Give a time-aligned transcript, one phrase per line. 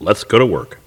[0.00, 0.78] Let's go to work.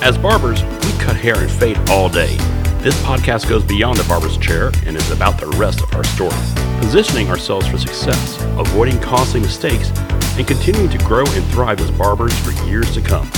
[0.00, 2.36] As barbers, we cut hair and fade all day.
[2.78, 6.30] This podcast goes beyond the barber's chair and is about the rest of our story,
[6.78, 9.90] positioning ourselves for success, avoiding costly mistakes,
[10.38, 13.28] and continuing to grow and thrive as barbers for years to come.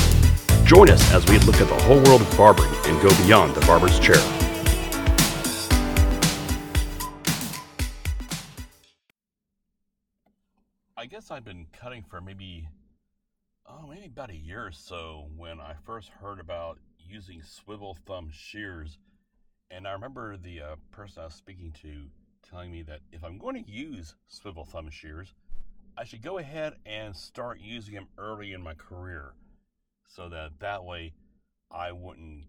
[0.66, 3.64] Join us as we look at the whole world of barbering and go beyond the
[3.66, 4.43] barber's chair.
[11.04, 12.66] I guess I've been cutting for maybe,
[13.66, 18.30] oh, maybe about a year or so when I first heard about using swivel thumb
[18.32, 18.96] shears.
[19.70, 22.06] And I remember the uh, person I was speaking to
[22.48, 25.34] telling me that if I'm going to use swivel thumb shears,
[25.98, 29.34] I should go ahead and start using them early in my career
[30.08, 31.12] so that that way
[31.70, 32.46] I wouldn't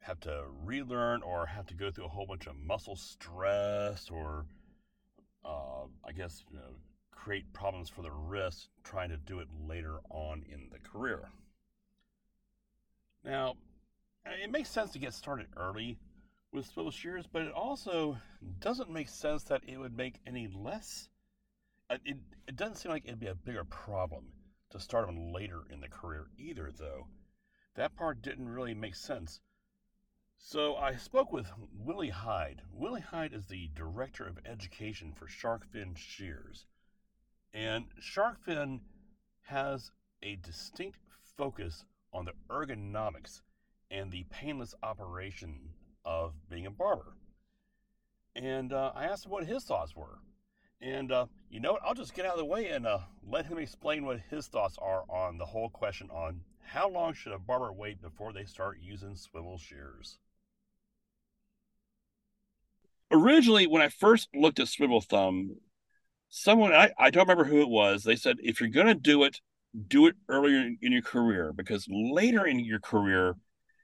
[0.00, 4.46] have to relearn or have to go through a whole bunch of muscle stress or
[5.44, 6.76] uh, I guess you know,
[7.14, 11.30] create problems for the wrist trying to do it later on in the career.
[13.24, 13.54] Now,
[14.26, 15.98] it makes sense to get started early
[16.52, 18.18] with swivel shears, but it also
[18.60, 21.08] doesn't make sense that it would make any less.
[21.88, 24.32] Uh, it, it doesn't seem like it'd be a bigger problem
[24.70, 27.06] to start them later in the career either, though.
[27.74, 29.40] That part didn't really make sense.
[30.38, 32.62] So I spoke with Willy Hyde.
[32.70, 36.66] Willy Hyde is the Director of Education for Sharkfin Shears.
[37.54, 38.80] And Sharkfin
[39.42, 40.98] has a distinct
[41.38, 43.42] focus on the ergonomics
[43.90, 45.70] and the painless operation
[46.04, 47.14] of being a barber.
[48.34, 50.18] And uh, I asked him what his thoughts were.
[50.80, 51.82] And uh, you know what?
[51.86, 54.76] I'll just get out of the way and uh, let him explain what his thoughts
[54.82, 58.78] are on the whole question on how long should a barber wait before they start
[58.82, 60.18] using swivel shears.
[63.12, 65.56] Originally, when I first looked at swivel thumb,
[66.34, 68.02] someone I, I don't remember who it was.
[68.02, 69.40] They said if you're going to do it,
[69.86, 73.36] do it earlier in, your career because later in your career,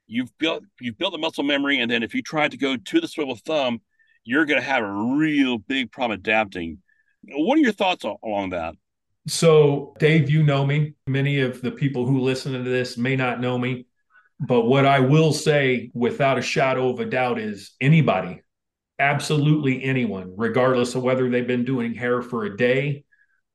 [0.07, 3.01] you've built you've built the muscle memory, and then if you try to go to
[3.01, 3.81] the swivel thumb,
[4.25, 6.79] you're going to have a real big problem adapting.
[7.23, 8.75] What are your thoughts along that?
[9.29, 10.95] So, Dave, you know me.
[11.07, 13.87] Many of the people who listen to this may not know me.
[14.41, 18.41] But what I will say without a shadow of a doubt is anybody,
[19.01, 23.05] absolutely anyone, regardless of whether they've been doing hair for a day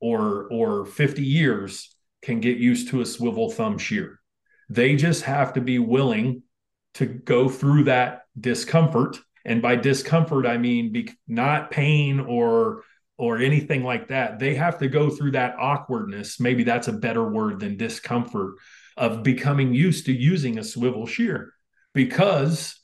[0.00, 4.20] or or 50 years, can get used to a swivel thumb shear.
[4.68, 6.42] They just have to be willing
[6.94, 9.18] to go through that discomfort.
[9.44, 12.82] And by discomfort i mean be, not pain or
[13.18, 14.38] or anything like that.
[14.38, 16.38] They have to go through that awkwardness.
[16.38, 18.56] Maybe that's a better word than discomfort
[18.96, 21.52] of becoming used to using a swivel shear
[21.94, 22.78] because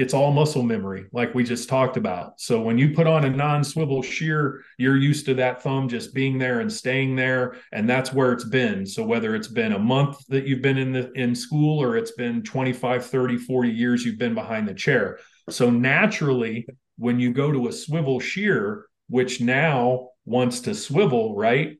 [0.00, 3.30] it's all muscle memory like we just talked about so when you put on a
[3.30, 8.12] non-swivel shear you're used to that thumb just being there and staying there and that's
[8.12, 11.34] where it's been so whether it's been a month that you've been in the in
[11.34, 15.18] school or it's been 25 30 40 years you've been behind the chair
[15.52, 16.66] so naturally,
[16.96, 21.78] when you go to a swivel shear, which now wants to swivel, right?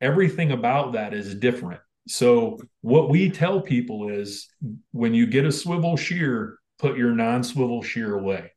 [0.00, 1.80] Everything about that is different.
[2.08, 4.48] So what we tell people is
[4.90, 8.50] when you get a swivel shear, put your non-swivel shear away.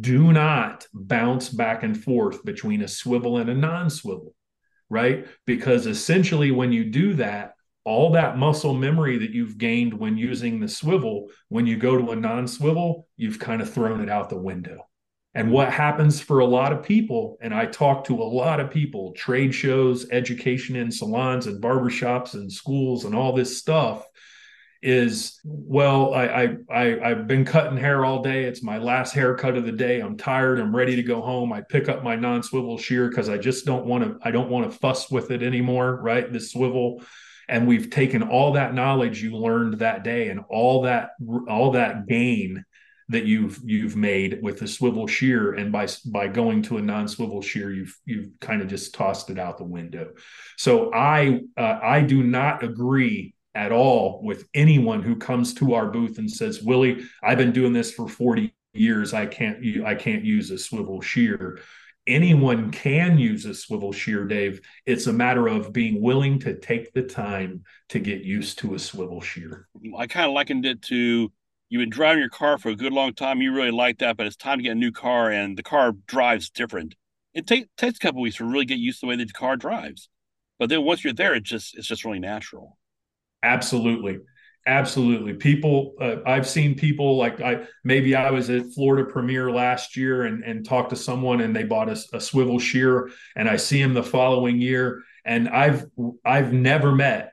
[0.00, 4.34] Do not bounce back and forth between a swivel and a non-swivel,
[4.90, 5.26] right?
[5.46, 7.54] Because essentially when you do that,
[7.84, 12.12] all that muscle memory that you've gained when using the swivel, when you go to
[12.12, 14.78] a non swivel, you've kind of thrown it out the window.
[15.34, 18.70] And what happens for a lot of people, and I talk to a lot of
[18.70, 24.06] people, trade shows, education in salons and barbershops and schools and all this stuff,
[24.84, 28.44] is well, I, I I I've been cutting hair all day.
[28.44, 30.00] It's my last haircut of the day.
[30.00, 30.60] I'm tired.
[30.60, 31.52] I'm ready to go home.
[31.52, 34.18] I pick up my non-swivel shear because I just don't want to.
[34.26, 36.00] I don't want to fuss with it anymore.
[36.02, 37.02] Right, the swivel
[37.48, 41.10] and we've taken all that knowledge you learned that day and all that
[41.48, 42.64] all that gain
[43.10, 47.42] that you've you've made with the swivel shear and by by going to a non-swivel
[47.42, 50.10] shear you've you've kind of just tossed it out the window
[50.56, 55.90] so i uh, i do not agree at all with anyone who comes to our
[55.90, 60.24] booth and says willy i've been doing this for 40 years i can't i can't
[60.24, 61.60] use a swivel shear
[62.06, 64.60] anyone can use a swivel shear, Dave.
[64.86, 68.78] It's a matter of being willing to take the time to get used to a
[68.78, 69.68] swivel shear.
[69.96, 71.32] I kind of likened it to
[71.68, 73.40] you've been driving your car for a good long time.
[73.40, 75.92] You really like that, but it's time to get a new car, and the car
[76.06, 76.94] drives different.
[77.32, 79.56] It take, takes a couple weeks to really get used to the way the car
[79.56, 80.08] drives,
[80.58, 82.78] but then once you're there, it just it's just really natural.
[83.44, 84.18] Absolutely.
[84.66, 85.34] Absolutely.
[85.34, 90.22] People, uh, I've seen people like I maybe I was at Florida Premier last year
[90.22, 93.78] and, and talked to someone and they bought a, a swivel shear and I see
[93.80, 95.02] him the following year.
[95.26, 95.84] And I've
[96.24, 97.32] I've never met,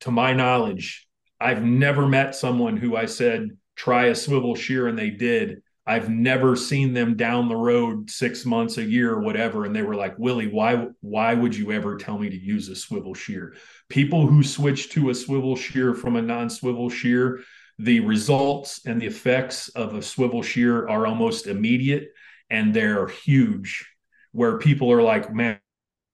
[0.00, 1.08] to my knowledge,
[1.40, 6.08] I've never met someone who I said try a swivel shear and they did I've
[6.08, 9.64] never seen them down the road six months, a year, or whatever.
[9.64, 12.76] And they were like, Willy, why why would you ever tell me to use a
[12.76, 13.56] swivel shear?
[13.88, 17.40] People who switch to a swivel shear from a non-swivel shear,
[17.80, 22.10] the results and the effects of a swivel shear are almost immediate
[22.50, 23.84] and they're huge.
[24.30, 25.58] Where people are like, man,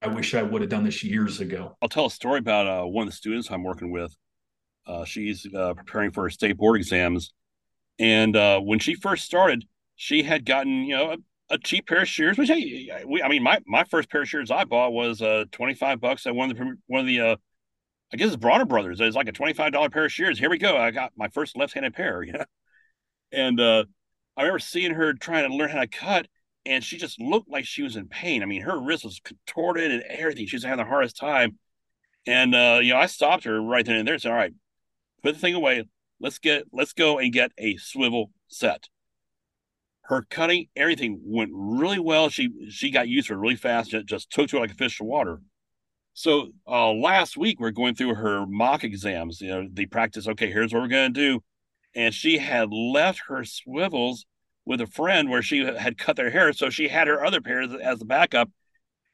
[0.01, 1.77] I wish I would have done this years ago.
[1.83, 4.17] I'll tell a story about uh, one of the students I'm working with.
[4.87, 7.35] Uh, she's uh, preparing for her state board exams
[7.99, 9.65] and uh, when she first started,
[9.95, 12.37] she had gotten you know a, a cheap pair of shears.
[12.39, 15.45] Which hey, we, I mean, my my first pair of shears I bought was uh,
[15.53, 17.37] twenty five bucks at one of the one of the uh,
[18.13, 19.01] I guess it's Bronner Brothers.
[19.01, 20.39] It's like a twenty five dollar pair of shears.
[20.39, 20.77] Here we go.
[20.77, 22.23] I got my first left handed pair.
[22.27, 22.45] You know,
[23.33, 23.85] and uh,
[24.37, 26.27] I remember seeing her trying to learn how to cut,
[26.65, 28.43] and she just looked like she was in pain.
[28.43, 30.47] I mean, her wrist was contorted and everything.
[30.47, 31.59] She was having the hardest time.
[32.27, 34.53] And uh, you know, I stopped her right then and there and said, "All right,
[35.23, 35.85] put the thing away
[36.21, 38.89] let's get let's go and get a swivel set.
[40.03, 42.29] Her cutting everything went really well.
[42.29, 44.75] She she got used to it really fast it just took to her like a
[44.75, 45.41] fish to water.
[46.15, 50.51] So uh, last week we're going through her mock exams you know the practice okay
[50.51, 51.43] here's what we're going to do.
[51.95, 54.27] And she had left her swivels
[54.67, 57.63] with a friend where she had cut their hair so she had her other pair
[57.63, 58.51] as a backup.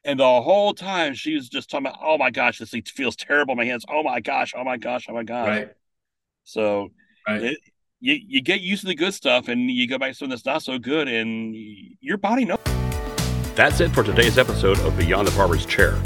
[0.04, 3.52] And the whole time she was just talking about oh my gosh this feels terrible
[3.52, 3.84] in my hands.
[3.88, 5.49] Oh my gosh oh my gosh oh my gosh.
[5.49, 5.76] Right
[6.44, 6.89] so
[7.29, 7.43] right.
[7.43, 7.59] it,
[8.00, 10.44] you, you get used to the good stuff and you go back to something that's
[10.44, 11.55] not so good and
[12.00, 12.59] your body knows.
[13.55, 16.00] That's it for today's episode of Beyond the Barber's Chair.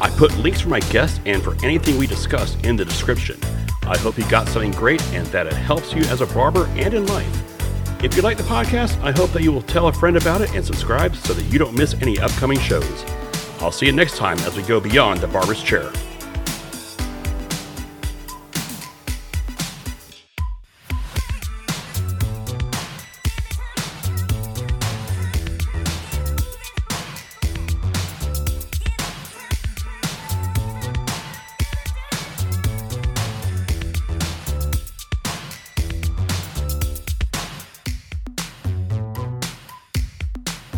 [0.00, 3.40] I put links for my guests and for anything we discussed in the description.
[3.82, 6.92] I hope you got something great and that it helps you as a barber and
[6.92, 8.04] in life.
[8.04, 10.54] If you like the podcast, I hope that you will tell a friend about it
[10.54, 13.04] and subscribe so that you don't miss any upcoming shows.
[13.60, 15.90] I'll see you next time as we go beyond the barber's chair.